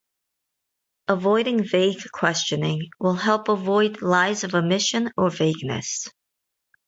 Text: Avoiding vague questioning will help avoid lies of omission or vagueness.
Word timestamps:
Avoiding 1.09 1.63
vague 1.63 2.09
questioning 2.11 2.89
will 2.99 3.13
help 3.13 3.47
avoid 3.49 4.01
lies 4.01 4.43
of 4.43 4.55
omission 4.55 5.11
or 5.15 5.29
vagueness. 5.29 6.09